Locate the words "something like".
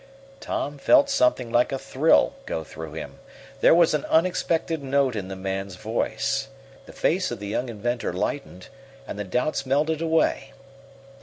1.11-1.71